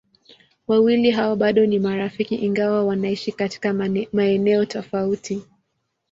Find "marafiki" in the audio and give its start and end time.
1.79-2.35